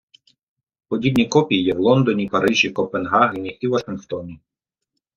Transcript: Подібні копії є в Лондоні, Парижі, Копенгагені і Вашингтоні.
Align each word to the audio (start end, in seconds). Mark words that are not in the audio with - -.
Подібні 0.87 1.25
копії 1.27 1.63
є 1.63 1.73
в 1.73 1.79
Лондоні, 1.79 2.29
Парижі, 2.29 2.69
Копенгагені 2.69 3.49
і 3.49 3.67
Вашингтоні. 3.67 4.39